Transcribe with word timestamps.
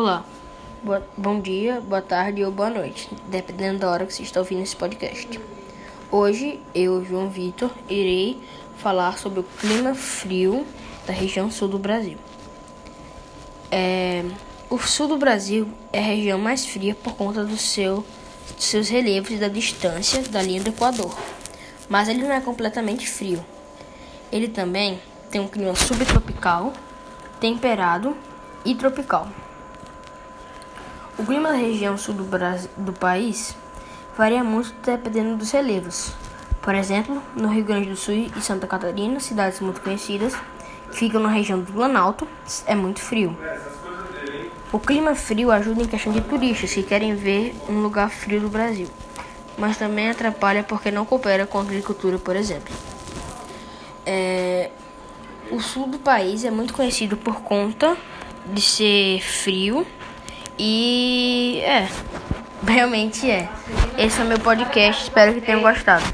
Olá, 0.00 0.24
boa, 0.80 1.04
bom 1.16 1.40
dia, 1.40 1.80
boa 1.80 2.00
tarde 2.00 2.44
ou 2.44 2.52
boa 2.52 2.70
noite, 2.70 3.08
dependendo 3.26 3.80
da 3.80 3.90
hora 3.90 4.06
que 4.06 4.14
você 4.14 4.22
está 4.22 4.38
ouvindo 4.38 4.62
esse 4.62 4.76
podcast. 4.76 5.40
Hoje 6.08 6.60
eu, 6.72 7.04
João 7.04 7.28
Vitor, 7.28 7.68
irei 7.88 8.40
falar 8.76 9.18
sobre 9.18 9.40
o 9.40 9.42
clima 9.42 9.96
frio 9.96 10.64
da 11.04 11.12
região 11.12 11.50
sul 11.50 11.66
do 11.66 11.80
Brasil. 11.80 12.16
É, 13.72 14.24
o 14.70 14.78
sul 14.78 15.08
do 15.08 15.16
Brasil 15.16 15.66
é 15.92 15.98
a 15.98 16.02
região 16.02 16.38
mais 16.38 16.64
fria 16.64 16.94
por 16.94 17.16
conta 17.16 17.42
do 17.42 17.56
seu, 17.56 18.06
dos 18.54 18.66
seus 18.66 18.88
relevos 18.88 19.32
e 19.32 19.36
da 19.36 19.48
distância 19.48 20.22
da 20.22 20.40
linha 20.40 20.62
do 20.62 20.68
Equador, 20.68 21.12
mas 21.88 22.08
ele 22.08 22.22
não 22.22 22.32
é 22.32 22.40
completamente 22.40 23.10
frio. 23.10 23.44
Ele 24.30 24.46
também 24.46 25.00
tem 25.28 25.40
um 25.40 25.48
clima 25.48 25.74
subtropical, 25.74 26.72
temperado 27.40 28.16
e 28.64 28.76
tropical. 28.76 29.26
O 31.18 31.26
clima 31.26 31.48
da 31.48 31.56
região 31.56 31.98
sul 31.98 32.14
do, 32.14 32.22
Brasil, 32.22 32.70
do 32.76 32.92
país 32.92 33.56
varia 34.16 34.44
muito 34.44 34.72
dependendo 34.84 35.36
dos 35.36 35.50
relevos. 35.50 36.12
Por 36.62 36.76
exemplo, 36.76 37.20
no 37.34 37.48
Rio 37.48 37.64
Grande 37.64 37.90
do 37.90 37.96
Sul 37.96 38.14
e 38.14 38.40
Santa 38.40 38.68
Catarina, 38.68 39.18
cidades 39.18 39.58
muito 39.58 39.80
conhecidas, 39.80 40.36
que 40.88 40.96
ficam 40.96 41.20
na 41.20 41.28
região 41.28 41.58
do 41.58 41.72
Planalto, 41.72 42.26
é 42.66 42.74
muito 42.76 43.00
frio. 43.00 43.36
O 44.72 44.78
clima 44.78 45.16
frio 45.16 45.50
ajuda 45.50 45.82
em 45.82 45.86
questão 45.88 46.12
de 46.12 46.20
turistas 46.20 46.72
que 46.72 46.84
querem 46.84 47.16
ver 47.16 47.52
um 47.68 47.80
lugar 47.80 48.10
frio 48.10 48.40
do 48.40 48.48
Brasil, 48.48 48.86
mas 49.58 49.76
também 49.76 50.08
atrapalha 50.08 50.62
porque 50.62 50.92
não 50.92 51.04
coopera 51.04 51.48
com 51.48 51.58
a 51.58 51.62
agricultura, 51.62 52.16
por 52.18 52.36
exemplo. 52.36 52.72
É, 54.06 54.70
o 55.50 55.60
sul 55.60 55.88
do 55.88 55.98
país 55.98 56.44
é 56.44 56.50
muito 56.50 56.72
conhecido 56.72 57.16
por 57.16 57.40
conta 57.40 57.96
de 58.46 58.62
ser 58.62 59.20
frio 59.20 59.84
e 60.58 61.60
é, 61.64 61.88
realmente 62.66 63.30
é. 63.30 63.48
Esse 63.96 64.20
é 64.20 64.24
o 64.24 64.26
meu 64.26 64.38
podcast, 64.38 65.04
espero 65.04 65.34
que 65.34 65.40
tenham 65.40 65.60
gostado. 65.62 66.04